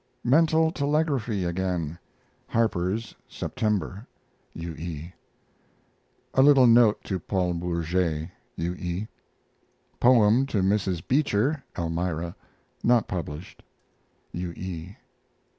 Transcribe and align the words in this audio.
MENTAL 0.23 0.71
TELEGRAPHY 0.71 1.43
AGAIN 1.45 1.99
Harper's, 2.47 3.13
September. 3.29 4.07
U. 4.55 4.73
E. 4.73 5.13
A 6.33 6.41
LITTLE 6.41 6.65
NOTE 6.65 7.03
TO 7.03 7.19
PAUL 7.19 7.53
BOURGET. 7.53 8.31
U. 8.55 8.73
E. 8.73 9.07
Poem 9.99 10.47
to 10.47 10.63
Mrs. 10.63 11.07
Beecher 11.07 11.63
(Elmira) 11.77 12.35
(not 12.83 13.07
published). 13.07 13.61
U. 14.31 14.51
E. 14.53 14.95